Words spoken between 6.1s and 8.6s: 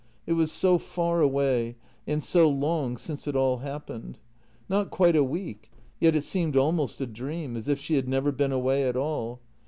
it seemed almost a dream, as if she had never been